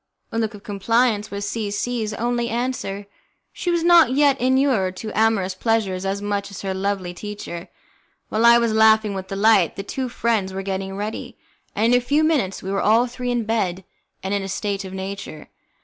A 0.31 0.39
look 0.39 0.55
of 0.55 0.63
compliance 0.63 1.29
was 1.29 1.47
C 1.47 1.69
C 1.69 2.03
's 2.03 2.11
only 2.15 2.49
answer; 2.49 3.05
she 3.53 3.69
was 3.69 3.83
not 3.83 4.13
yet 4.13 4.41
inured 4.41 4.97
to 4.97 5.11
amorous 5.13 5.53
pleasures 5.53 6.07
as 6.07 6.23
much 6.23 6.49
as 6.49 6.63
her 6.63 6.73
lovely 6.73 7.13
teacher. 7.13 7.67
While 8.29 8.43
I 8.43 8.57
was 8.57 8.73
laughing 8.73 9.13
with 9.13 9.27
delight, 9.27 9.75
the 9.75 9.83
two 9.83 10.09
friends 10.09 10.53
were 10.53 10.63
getting 10.63 10.97
ready, 10.97 11.37
and 11.75 11.93
in 11.93 11.97
a 11.99 12.03
few 12.03 12.23
minutes 12.23 12.63
we 12.63 12.71
were 12.71 12.81
all 12.81 13.05
three 13.05 13.29
in 13.29 13.43
bed, 13.43 13.83
and 14.23 14.33
in 14.33 14.41
a 14.41 14.49
state 14.49 14.83
of 14.83 14.91
nature. 14.91 15.49